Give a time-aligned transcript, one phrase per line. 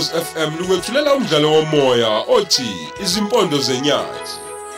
[0.00, 4.32] Ukhozi FM lukwethulela umdlalo womoya othi Izimpondo zenyathi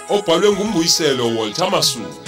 [0.09, 2.23] obhalwe ngumbuyiselo Walter Masuku.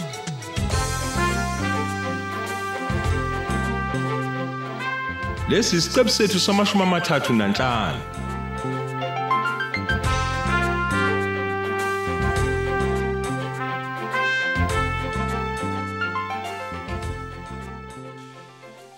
[5.49, 8.03] Lesi isiqebu sethu samashumi amathathu nanhlanu.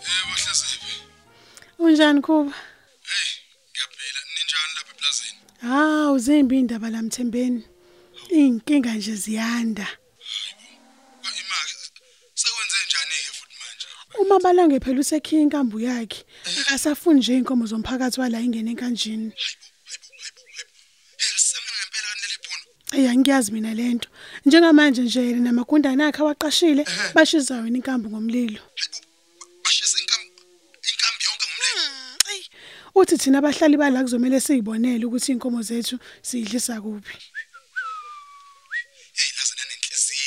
[0.06, 0.94] Yebo Hleziphi.
[1.78, 2.52] Unjani kuba?
[3.10, 3.28] Hey,
[3.70, 4.20] ngiyaphila.
[4.34, 5.40] Ninjani lapha eplazini?
[5.60, 7.64] Hawu zimbi indaba lamthembeni.
[8.30, 9.88] Inkinga nje ziyanda.
[11.22, 11.74] Kwa imaki
[12.34, 13.86] sekwenze njani ke futhi manje?
[14.20, 16.24] Uma balange phela usekhiya inkambu yakhe,
[16.60, 19.32] akasafuni nje inkomo zomphakathi wala ingene enkanjini.
[21.18, 22.62] Hey, samina ngempela kanele phone.
[23.02, 24.08] Ey angiyazi mina lento.
[24.44, 28.62] Njengamanje nje yena namagundane akhe awaqashile bashiza wena inkambu ngomlilo.
[29.64, 30.28] Bashisa inkambi
[30.92, 31.84] inkambi yonke ngomlilo.
[32.32, 32.42] Ey
[32.98, 35.96] uthi thina abahlali bala kuzomela siyibonele ukuthi inkomo zethu
[36.28, 37.16] siyidlisa kuphi.
[39.18, 40.24] Hey, laze nanenhliziyo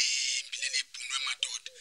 [0.61, 1.71] leli ibhunwe emadoda.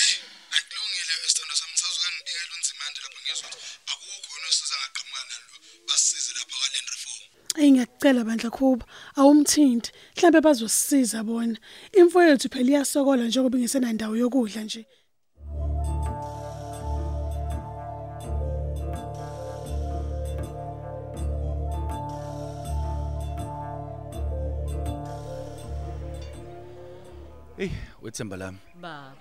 [0.00, 0.14] Hey,
[0.56, 3.48] akulungile esithando sami sazukani ngibikela unzima nje lapha ngizwa
[3.92, 5.56] akukho yena osiza ngaqhamuka nalo.
[5.88, 7.28] Basize lapha ka land reform.
[7.60, 8.84] Ey ngiyakucela bandla kuba
[9.20, 11.56] awumthinti mhlambe bazosisiza bona.
[11.98, 14.82] Imfuyo yethu phela iyasokola njengoba ingesena ndawo yokudla nje.
[27.60, 27.70] Hey,
[28.02, 28.58] wethemba lami.
[28.80, 29.12] baba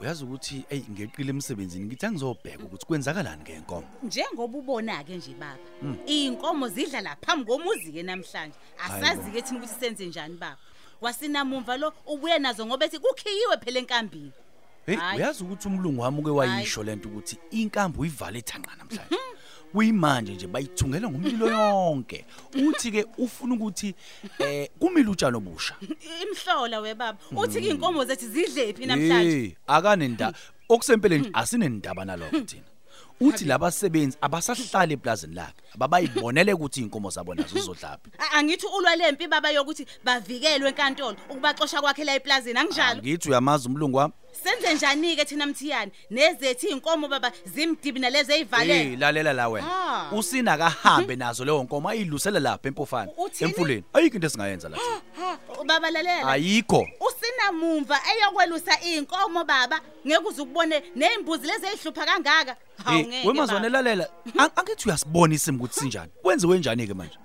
[0.00, 3.86] Uyazi ukuthi hey ngeqile emsebenzini ngithi angizobheka ukuthi kwenzakalani ngenkomo.
[4.02, 5.58] njengoba ubona ke nje baba
[6.06, 10.56] inkomo zidla la phambi komuzi ke namhlanje asazi ke thina ukuthi senze njani baba
[11.00, 14.32] wasinamumva lo ubuye nazo ngoba ethi kukhiyiwe phela enkambini
[14.86, 15.18] Hey, Hhayi.
[15.18, 19.16] uyazi ukuthi umlungu wami uke wayisho lento ukuthi inkambu ivale ithanqa namhlanje.
[19.72, 22.24] Kuyimanje nje bayithungela ngomlilo yonke.
[22.68, 23.94] Uthi ke ufuna ukuthi
[24.38, 25.74] eh kumile utshalo obusha.
[26.22, 30.32] imhlola we baba uthi ke inkomo zethu zidlephi namhlanje Hey, akanenda
[30.68, 32.62] okusempeleni asinendaba nalokho thina.
[33.20, 38.10] Uthi labasebenzi abasahlali eplazini lakhe ababayibonele ukuthi inkomo zabo nazo zizodlaphi.
[38.18, 43.68] A- angithi ulwa lempi baba yokuthi bavikelwe enkantolo ukubaxosha kwakhe la eplazini anginjalo Ngithi uyamazi
[43.68, 44.14] umlungu wami?
[44.32, 50.08] Senze njani ke thina mthiyani nezethu inkomo baba zimdibi nalezi Hey, eyivalele lalela la wena.
[50.12, 53.84] Usina kahambe nazo leyo nkomo ayilusele lapha empofana emfuleni.
[53.92, 56.86] Ayikho into esingayenza la ha baba lalela Ayikho.
[57.00, 62.56] usinamumva eyokwelusa inkomo baba ngeke uze ukubone nezimbuzi lezi ezihlupha kangaka
[62.88, 64.08] Hey, wemazwane lalela.
[64.38, 66.10] Ang- Angithi uyasibona isimo ukuthi sinjani.
[66.22, 67.18] Kwenziwe njani ke manje?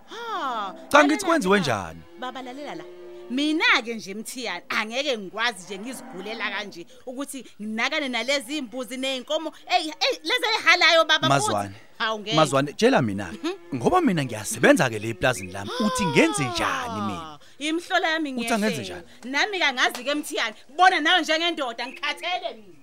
[0.90, 2.00] Cha, ngithi kwenziwe njani?
[2.20, 2.84] baba lalela la
[3.30, 9.86] mina ke nje mthiyani angeke ngikwazi nje ngizigulela kanje ukuthi nginakane nalezi imbuzi nezinkomo ey
[9.88, 11.46] ey lezi ehalayo baba futhi.
[11.52, 11.76] Mazwane.
[11.98, 13.34] hawu ngeke Mazwane tshela mina
[13.76, 17.22] ngoba mina ngiyasebenza ke le eplazini lami uthi ngenze njani mina?
[17.34, 18.56] Ah, imhlola yami Uthi ngiyehlela.
[18.68, 19.04] angenze njani?
[19.24, 22.75] nami kangazi ke mthiyani bona nawe njengendoda ngikhathele mina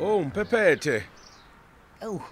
[0.00, 1.04] Oh mphephethe.
[2.00, 2.22] Awu.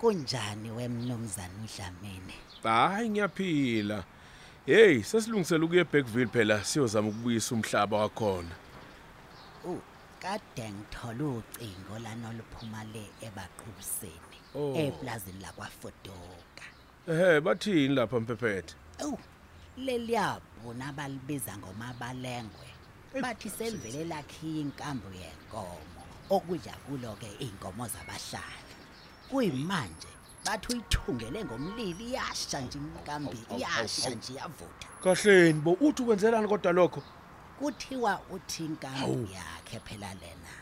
[0.00, 2.34] Kunjani wemnumzana uDlamini?
[2.62, 4.04] Hayi ngiyaphila.
[4.66, 8.54] Hey, sesilungisela ukuye eBackville phela siyozama ukubuyisa umhlaba wakhona.
[9.64, 9.80] U
[10.20, 14.74] kade ngithola ucingo lana oluphuma le ebaqhubiseni Oh.
[14.76, 16.64] eplazini lakwaFodoka.
[17.08, 18.74] Ehhe, bathini lapha mphephethe?
[18.98, 19.18] Awu.
[19.76, 22.68] Leliyabhuna abalibiza ngomabalengwe.
[23.22, 26.01] Bathi selivele lakhiya inkambu yenkomo.
[26.32, 28.72] Okudla kulo ke inkomo zabahlali.
[29.30, 30.08] Kuyimanje
[30.44, 34.88] bathi uyithungele ngomlili iyasha nje inkambi iyasha nje yavutha.
[35.04, 37.02] Kahleni bo uthi ukwenzelani kodwa lokho?
[37.58, 40.52] kuthiwa uthi inkambi yakhe phela lena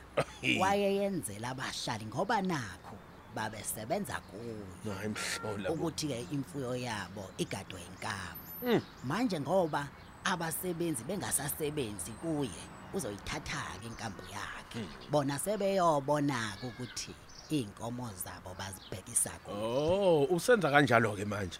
[0.60, 2.96] wayeyenzela abahlali ngoba nakho
[3.34, 5.68] babesebenza kuyo Hayi mhlola.
[5.68, 5.74] bo.
[5.74, 9.88] ukuthi ke imfuyo yabo igadwe inkambi manje ngoba
[10.24, 12.60] abasebenzi bengasasebenzi kuye
[12.94, 17.14] uzoyithatha ke inkambi yakhe bona sebeyobona ukuthi
[17.50, 21.58] inkomo zabo bazibhekisa ku Oh, usenza kanjalo ke manje.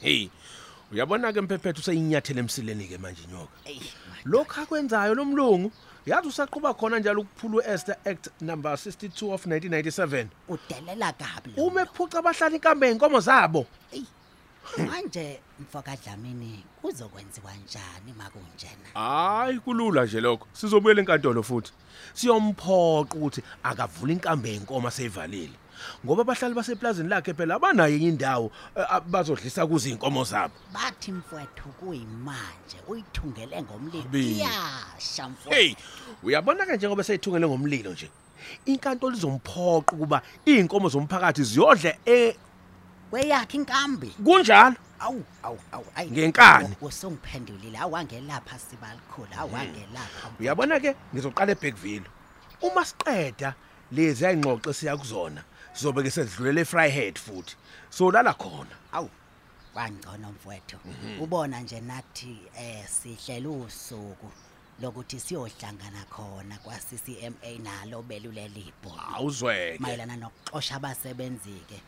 [0.00, 0.30] Hey.
[0.92, 3.52] Uyabona ke mphephethe useyinyathele emsileni ke manje nyoka.
[3.64, 3.80] Ey,
[4.24, 5.72] Lokho akwenzayo lomlungu,
[6.06, 10.26] yazi usaqhuba khona njalo ukuphula uEsther Act number 62 of 1997.
[10.48, 13.66] udelela kabi lo Uma ephuca abahlali inkambe inkomo zabo.
[14.78, 20.46] Ey, manje mfoka Dlamini kuzokwenziwa njani makunjena Hayi kulula nje lokho.
[20.52, 21.72] Sizobuyela enkantolo futhi.
[22.14, 25.52] Siyomphoqa ukuthi akavule inkambe yenkomo seyivalile.
[26.04, 31.68] ngoba abahlali baseplazini lakhe phela abanayo enye indawo eh, abazodlisa kuzo inkomo zabo bathi mfowethu
[31.80, 34.32] kuyimanje uyithungele ngomlilo Abi.
[34.32, 35.74] iyasha mfowethu hey
[36.22, 38.10] uyabona ke njengoba seyithungele ngomlilo nje
[38.64, 41.98] inkantolo izomphoqa ukuba inkomo zomphakathi ziyodle
[43.06, 44.08] e kweyakhe inkambi.
[44.24, 44.76] Kunjalo?
[45.00, 46.10] Awu awu awu ayi.
[46.10, 46.76] Ngenkani.
[46.80, 49.28] U- usungiphendulile awangelapha sibalikhulu.
[49.38, 52.06] Awangelapha uyabona ke ngizoqala eBackville
[52.62, 53.54] uma siqeda
[53.92, 57.56] lezi ayingxoxe siya kuzona sizobe ke sedlulela eFryhead futhi.
[57.90, 58.76] So lala khona.
[58.92, 59.10] Awu
[59.74, 60.78] kwangcono mfowethu.
[61.20, 64.30] Ubona nje nathi eh sihlela usuku
[64.80, 69.78] lokuthi siyohlangana khona kwa CCMA nalo belulelibo awuzweke.
[69.78, 71.80] Mayelana nokuxosha abasebenzi ke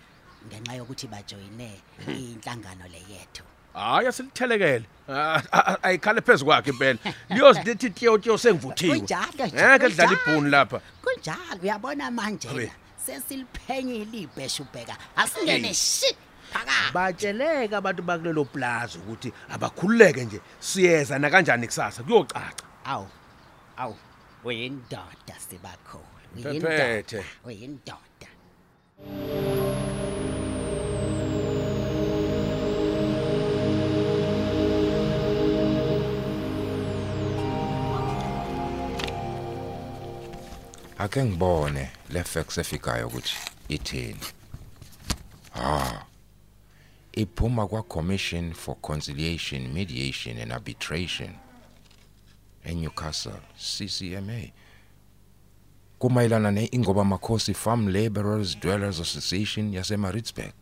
[0.46, 1.70] ngenxa yokuthi bajoyine
[2.08, 3.42] inhlangano le yethu.
[3.74, 4.84] Hayi asilithelekele.
[5.08, 6.98] Ah, ah, ah, ayikhale phezukwakhe impela.
[7.28, 10.12] Liyozithi tiyo tiyo sengivuthiwe Kunjalo nje, ngeke dlala kunjalo.
[10.12, 10.80] ibhuni lapha.
[11.04, 12.66] Kunjalo uyabona manje Abe.
[12.66, 12.72] na
[13.06, 16.16] sesiliphenyile ibheshu bheka asingene shi
[16.52, 16.92] phakathi.
[16.92, 20.40] Batsheleka abantu bakulelo plaza ukuthi abakhululeke nje.
[20.60, 22.02] Siyeza na kanjani kusasa?
[22.02, 22.64] Kuyocaca.
[22.84, 23.06] Awu
[23.76, 23.96] awu
[24.44, 26.04] uyindoda sibakhulu
[26.42, 27.24] Phephethe.
[27.44, 28.28] uyindoda.
[40.98, 43.36] Ake ngibone le fax efikayo ukuthi
[43.68, 44.20] ithini.
[45.54, 46.02] Ah
[47.12, 51.30] iphuma kwa commission for conciliation mediation and arbitration
[52.64, 54.52] eNewcastle CCMA
[55.98, 60.52] kumayelana neingoba makhosi farm laborers dwellers association yaseMaritzburg.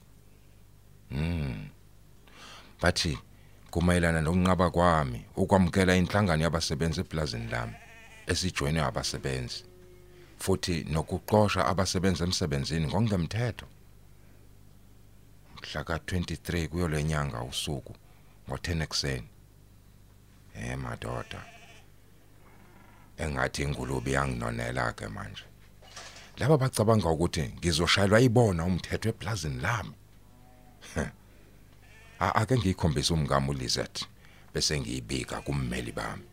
[1.10, 1.69] Mm
[2.82, 3.19] bathi
[3.70, 7.75] kumayelana nokunqaba kwami ukwamkela inhlangano yabasebenzi eplazini lami
[8.26, 9.64] esijoyinwe abasebenzi.
[10.44, 13.67] Futhi nokuxosha abasebenzi emsebenzini ngokungemthetho.
[15.56, 17.94] Mhla ka23 kuyo lenyanga usuku
[18.49, 19.29] ngo10 ekseni
[20.55, 21.41] eh madoda.
[23.19, 25.44] Engathi ingulube yanginonela ke manje.
[26.38, 29.94] Laba bacabanga ukuthi ngizoshayelwa ibona umthetho eplazini lami.
[32.19, 34.06] Ake ngikhombisa umngamo Lizette
[34.52, 36.26] bese ngiyibika kummeli bami.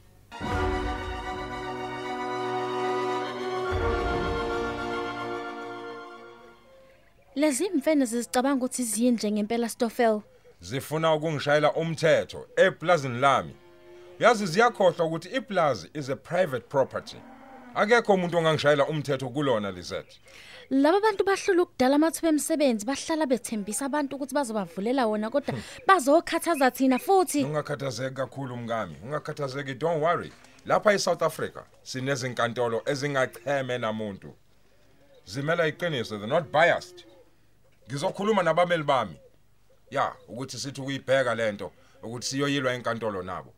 [7.36, 10.22] Lezi mfene zicabanga ukuthi ziyinje ngempela Stoffel.
[10.62, 13.56] zifuna ukungishayela umthetho eplazini lami.
[14.20, 17.18] Yazi ziyakhohlwa ukuthi iplaza is a private property.
[17.76, 20.20] Akekho umuntu ongangishayela umthetho kulona Lizette.
[20.70, 25.56] Laba bantu bahlula ukudala amathuba emsebenzi bahlala bethembisa abantu ukuthi bazobavulela wona kodwa
[25.88, 27.44] bazokhathaza thina futhi.
[27.44, 28.96] ungakhathazeki kakhulu mngami.
[29.04, 30.32] Ungakhathazeki don't worry.
[30.66, 34.34] Lapha eSouth Africa sinezinkantolo ezingacheme namuntu.
[35.26, 37.11] Zimela iqiniso they're not biased.
[37.92, 39.16] Ngizokhuluma nabameli bami
[39.92, 41.72] ya ukuthi sithi ukuyibheka lento
[42.04, 43.54] ukuthi siyoyilwa enkantolo nabo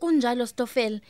[0.00, 1.00] Kunjalo Stoffel.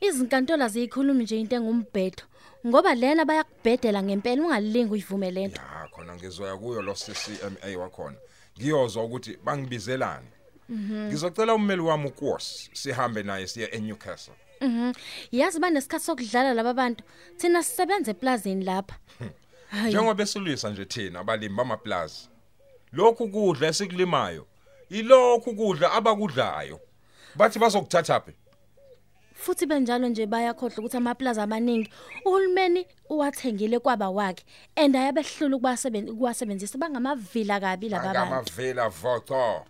[0.00, 2.22] Izinkantolo aziyikhulumi nje into engumbhedo
[2.66, 5.60] ngoba lena bayakubhedela ngempela ungalilingi uyivume lento.
[5.60, 8.16] ya khona ngizoya kuyo lo CCMA wakhona
[8.58, 10.26] ngiyozwa ukuthi bangibizelani
[10.70, 14.92] ngizocela ummeli wami uKosi sihambe naye siye eNewcastle Mhm.
[15.32, 17.04] Yazi banesikhathi sokudlala laba bantu.
[17.36, 18.96] Thina sisebenza eplazini lapha.
[19.70, 19.88] Hayi.
[19.94, 22.28] njengoba esilwisa nje thina abalimi bamaplaza
[22.94, 24.46] lokhu kudla esikulimayo.
[24.90, 26.80] Ilokhu kudla abakudlayo.
[27.36, 28.32] Bathi bazokuthatha phi?
[29.34, 31.90] Futhi benjalo nje bayakhohle ukuthi amaplaza amaningi.
[32.24, 34.44] Uhulumeni uwathengile kwaba wakhe
[34.76, 36.78] and ayabehlula ukubasebenza ukuwasebenzisa.
[36.78, 38.26] Bangamavila kabi laba bantu.
[38.26, 39.66] ngamavela voco.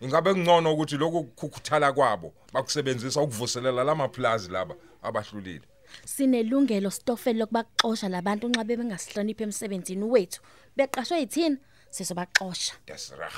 [0.00, 5.64] Ingabe kungcono ukuthi lokhu kukhuthala kwabo bakusebenzisa ukuvuselela lamaplazi laba abahlulile?
[6.04, 10.40] Sinelungelo Stoffel lokubaxosha labantu nxa bebengasihloniphi emsebenzini wethu.
[10.76, 11.56] Beqashwe yithina?
[11.90, 12.72] Sizobaxosha.
[12.86, 13.32] that's reg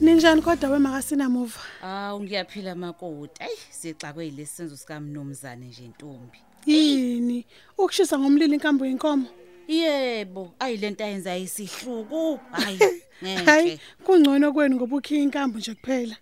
[0.00, 1.60] Ninjani kodwa wemakasina muva?
[1.82, 3.42] Awu ngiyaphila makoti.
[3.42, 6.38] Ey sixakwe yilesi senzo sika mnomzane nje intombi.
[6.66, 7.46] Yini?
[7.78, 9.26] Ukushisa ngomlilo inkambo yenkomo?
[9.68, 12.40] Yebo, ayilento ayenza isihluku.
[12.52, 12.78] Hayi,
[13.20, 13.80] Hayi, ngeke.
[14.04, 16.16] kungcono kwenu ngoba ukhiya inkambo nje kuphela.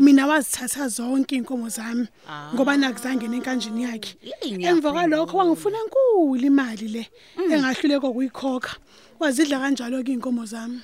[0.00, 2.06] Mina wazithatha zonke inkomo zami
[2.54, 4.16] ngoba nakuzange nenkanjini yakhe.
[4.42, 7.08] Emva kwalokho wangifuna enkulu imali le
[7.50, 8.76] engahluleka kuyikhokha.
[9.18, 10.80] Wazidla kanjalo ke inkomo zami.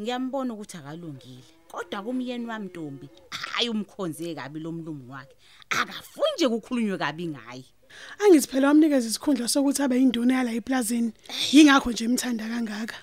[0.00, 1.44] Ngiyambona ukuthi akalungile.
[1.68, 5.36] Kodwa kumyeni wami Ntombi, hayi umkhonze kabi lo mlungu wakhe.
[5.70, 7.64] Akafuni nje kukhulunywe kabi ngaye.
[8.18, 11.12] Angithi phela wamnikeza isikhundla sokuthi abe induna yala eplazini.
[11.52, 12.96] Yingakho nje imthanda kangaka.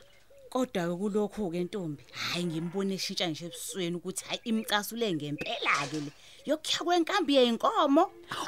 [0.50, 6.12] Kodwa kulokho ke ntombi, hayi ngimbone eshintsha nje ebusweni ukuthi hayi imcasule ngempela ke le.
[6.46, 8.04] Yokukha kwenkambi yeinkomo.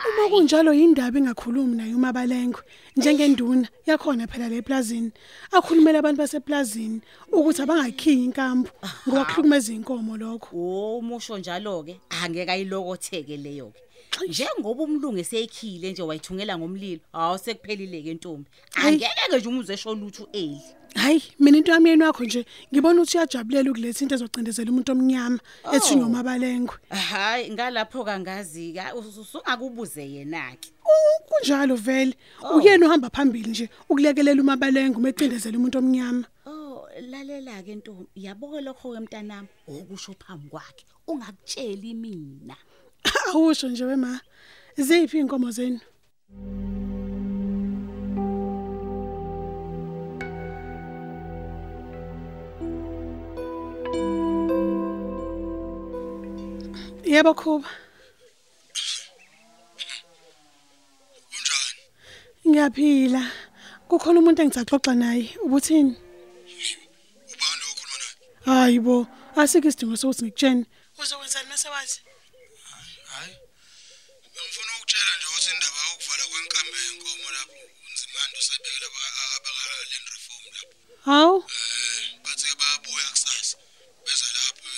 [0.07, 2.61] Uma kunjalo indaba engakhulumi naye umabalengwe
[2.95, 5.11] njengenduna yakhona phela leplazini.
[5.51, 7.01] Akhulumela abantu baseplazini
[7.31, 8.69] ukuthi abangakhiyi inkambu
[9.07, 10.55] ngoba kuhlukumeza inkomo lokho.
[10.55, 13.79] Oh, umusho njalo ke angeke ayilokotheke leyo ke.
[14.27, 18.49] Njengoba umlungu eseyikhile nje wayithungela ngomlilo, hawu sekuphelile ke ntombi.
[18.75, 20.78] Angeke ke nje umuze esho lutho eli.
[20.95, 25.39] Hayi mina into yami yenu wakho nje ngibona ukuthi uyajabulela ukuletha into ezocindezela umuntu omnyama
[25.73, 25.97] ethi Oh.
[25.97, 26.75] ngomabalengwe.
[26.89, 30.69] Hayi ngalapho kangazi ka usungakubuze yena ke.
[30.85, 32.15] U- Kunjalo vele
[32.55, 36.25] uyena uhamba phambili nje ukulekelela umabalengwe umecindezela umuntu omnyama.
[36.45, 42.55] Oh lalela ke ntombi yabo ke lokho ke mntanami okusho phambi kwakhe ungakutsheli mina.
[43.33, 44.19] Awusho nje wema.
[44.77, 45.79] Ziphi inkomo zenu?
[57.11, 57.69] Yebo khuba.
[61.29, 61.81] Kunjani?
[62.47, 63.23] Ngiyaphila.
[63.89, 65.25] Kukhona umuntu engisaxoxa naye.
[65.45, 65.93] Ubuthini?
[67.33, 68.13] Ubani okhuluma naye?
[68.47, 68.95] Hayibo,
[69.39, 70.63] asikho isidingo sokuthi ngikutshene.
[71.01, 71.99] Uzokwenzani mase wazi?
[73.11, 73.33] Hayi.
[74.33, 78.87] Bengifuna ukutshela nje ukuthi indaba yokuvala kwenkambe yenkomo lapho unzimando sebekela
[79.35, 80.75] abaka land reform lapho.
[81.07, 83.57] Hawu, Eh, bathi ke bayabuya kusasa.
[84.05, 84.77] Beza lapho eh,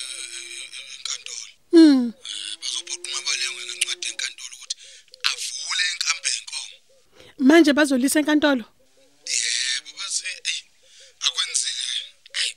[0.77, 1.45] eh, enkantolo.
[1.75, 4.75] mm, Eh, bazobhoqa umabalengwe ngencwadi enkantolo ukuthi
[5.31, 6.75] avule inkambe yenkomo.
[7.61, 8.65] Manje bazolisa enkantolo.
[9.29, 10.61] Yebo bathi ey
[11.25, 11.85] akwenzile.
[12.37, 12.53] Hayi.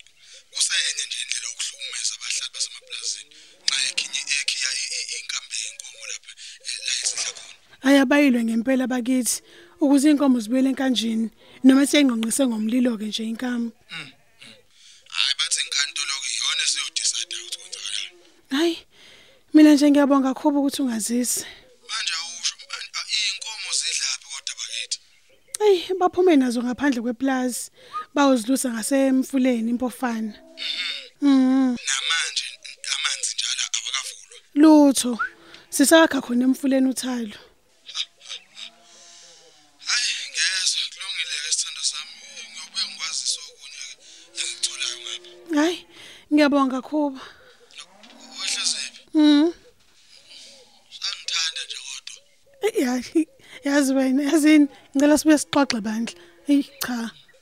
[0.53, 3.31] Kusenye nje indlela yokuhlukumeza abahlali basemaplazini.
[3.65, 4.71] Nxa ekhinye ekhiya
[5.19, 6.33] inkambe yenkomo lapha
[6.67, 7.55] eh, la esidla khona.
[7.89, 9.37] Ayabayilwe ngempela bakithi
[9.83, 11.27] ukuze inkomo zibuyele enkanjini
[11.65, 13.69] noma siyayingqonqise ngomlilo ke nje inkamu.
[15.17, 18.13] Hayi bathi inkantolo ke iyona esiyodecide ukuthi kwenzakalani.
[18.57, 18.75] Hayi,
[19.55, 21.45] mina nje ngiyabonga kakhulu ukuthi ungazisi.
[25.65, 27.71] Ey, baphume nazo ngaphandle kweplaza.
[28.15, 30.35] Bawuzilusa ngasemfuleni impofana.
[31.21, 31.77] Mhm.
[31.89, 32.47] Namanje
[32.95, 34.39] amanzi njalo awakavulwa.
[34.63, 35.13] Lutho.
[35.75, 37.39] Sisakha khona emfuleni uthalo.
[39.89, 42.15] Hayi ngezwe kulungile ke sithando sami
[42.51, 43.85] ngiyobe ngikwazisa okunye
[44.41, 45.61] engikutholayo ngapha.
[45.61, 45.77] Hayi,
[46.33, 47.21] ngiyabonga kakhulu.
[48.39, 49.01] Wehle sephi?
[49.15, 49.49] Mhm.
[51.01, 52.17] Sangithanda nje kodwa.
[52.85, 53.21] Yazi,
[53.65, 56.15] yazi wena, yazini, ngicela sibe sixoxe bandla.
[56.49, 56.97] Ey cha.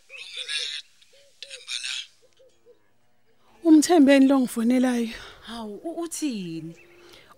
[0.09, 0.79] Kulungile ke
[1.43, 1.95] Themba la.
[3.69, 5.15] Umthembeni lo ngifonelayo.
[5.47, 6.75] Hawu u- uthini?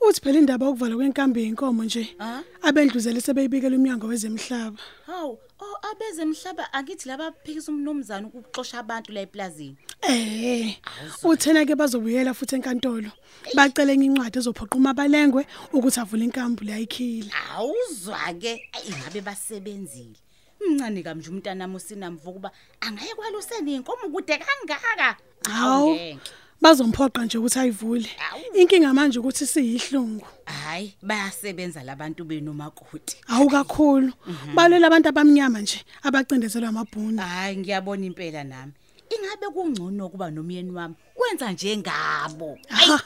[0.01, 2.17] Uthi phela indaba yokuvalwa kwenkambi yenkomo nje.
[2.19, 2.43] Ah?
[2.63, 4.79] Abendluzele sebeyibikela umnyango wezemhlaba.
[5.07, 9.77] Hawu, oh abezemhlaba akithi laba phikisa umnomzana ukuxosha abantu la eplazini.
[10.03, 10.77] Eh,
[11.23, 13.11] uthena ke bazobuyela futhi enkantolo.
[13.55, 17.31] Bacela incwadi ezophoqa umabalengwe ukuthi avule inkambu layikhile.
[17.55, 20.19] Awuzwa ke ingabe basebenzile.
[20.61, 25.17] Mncane kamnje umntanami usinamvu kuba angaye kwaluseni inkomo kude kangaka.
[25.51, 26.19] Hawu.
[26.65, 26.85] Ngeke.
[26.95, 28.09] Bazomphoqa nje ukuthi ayivule.
[28.55, 30.27] Inkinga manje ukuthi siyihlungu.
[30.45, 33.17] Hayi, bayasebenza labantu benu makoti.
[33.29, 34.13] Awu kakhulu.
[34.55, 37.23] Balela abantu abamnyama nje abacindezelwa amabhunu.
[37.23, 38.73] Hayi, ngiyabona impela nami.
[39.11, 42.59] Ingabe kungcono kuba nomyeni wami wenza njengabo.
[42.69, 43.01] Ha,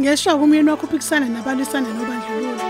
[0.00, 2.60] ngeshwa kumyeni wakho uphikisana nabalisana nobandlululo.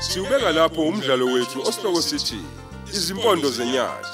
[0.00, 2.40] Siubeka lapho umdlalo wethu osihloko sithi
[2.92, 4.08] izimpondo zenyati.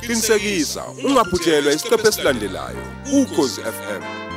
[0.00, 4.29] Qinisekisa ungaphuthelwa isiqephu esilandelayo ukhozi FM.